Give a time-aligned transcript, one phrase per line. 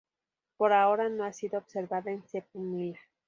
[0.57, 2.41] Por ahora no ha sido observada en "C.
[2.51, 2.97] pumila".